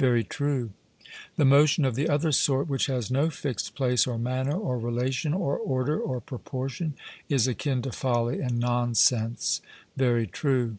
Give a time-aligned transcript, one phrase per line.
[0.00, 0.70] 'Very true.'
[1.36, 5.32] The motion of the other sort, which has no fixed place or manner or relation
[5.32, 6.94] or order or proportion,
[7.28, 9.60] is akin to folly and nonsense.
[9.96, 10.76] 'Very true.'